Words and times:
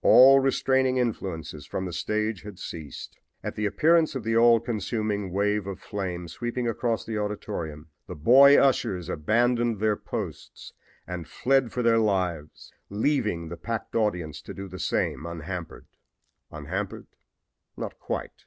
All 0.00 0.38
restraining 0.38 0.96
influences 0.98 1.66
from 1.66 1.86
the 1.86 1.92
stage 1.92 2.42
had 2.42 2.56
ceased. 2.60 3.18
At 3.42 3.56
the 3.56 3.66
appearance 3.66 4.14
of 4.14 4.22
the 4.22 4.36
all 4.36 4.60
consuming 4.60 5.32
wave 5.32 5.66
of 5.66 5.80
flame 5.80 6.28
sweeping 6.28 6.68
across 6.68 7.04
the 7.04 7.18
auditorium 7.18 7.88
the 8.06 8.14
boy 8.14 8.56
ushers 8.56 9.08
abandoned 9.08 9.80
their 9.80 9.96
posts 9.96 10.72
and 11.04 11.26
fled 11.26 11.72
for 11.72 11.82
their 11.82 11.98
lives, 11.98 12.72
leaving 12.90 13.48
the 13.48 13.56
packed 13.56 13.96
audience 13.96 14.40
to 14.42 14.54
do 14.54 14.68
the 14.68 14.78
same 14.78 15.26
unhampered. 15.26 15.86
Unhampered 16.52 17.08
not 17.76 17.98
quite! 17.98 18.44